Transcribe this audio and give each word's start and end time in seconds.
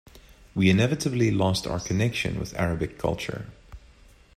We 0.55 0.71
inevitably 0.71 1.29
lost 1.29 1.67
our 1.67 1.79
connection 1.79 2.39
with 2.39 2.55
Arabic 2.57 2.97
culture. 2.97 3.49